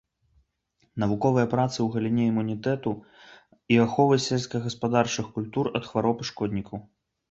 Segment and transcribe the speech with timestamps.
[1.03, 2.95] Навуковыя працы ў галіне імунітэту
[3.77, 6.87] і аховы сельскагаспадарчых культур ад хвароб і шкоднікаў.